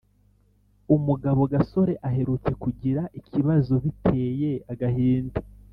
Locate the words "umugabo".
0.95-1.41